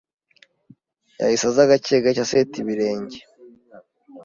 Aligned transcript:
Yahise 1.19 1.45
aza 1.49 1.69
gake 1.69 1.95
gake 2.03 2.21
aseta 2.25 2.55
ibirenge 2.63 3.17